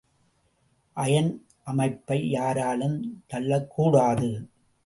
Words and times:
Iron 0.97 1.29
அமைப்பை 1.63 2.29
யாராலும் 2.29 2.97
தள்ளக்கூடாது. 3.33 4.31